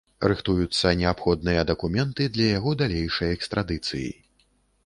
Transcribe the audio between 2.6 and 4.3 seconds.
далейшай экстрадыцыі.